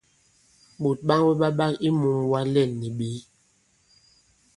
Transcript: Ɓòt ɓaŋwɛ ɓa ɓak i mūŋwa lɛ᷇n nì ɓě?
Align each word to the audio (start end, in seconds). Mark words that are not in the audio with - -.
Ɓòt 0.81 0.99
ɓaŋwɛ 1.07 1.33
ɓa 1.41 1.47
ɓak 1.57 1.73
i 1.87 1.89
mūŋwa 1.99 2.39
lɛ᷇n 2.53 2.71
nì 2.79 2.87
ɓě? 2.97 3.09